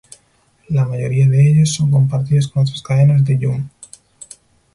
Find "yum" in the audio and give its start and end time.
3.37-3.69